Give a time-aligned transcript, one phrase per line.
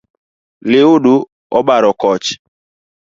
[0.69, 1.15] Liudu
[1.57, 2.27] obaro koch.